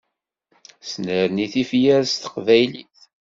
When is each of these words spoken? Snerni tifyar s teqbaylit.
Snerni 0.89 1.47
tifyar 1.53 2.01
s 2.11 2.13
teqbaylit. 2.15 2.97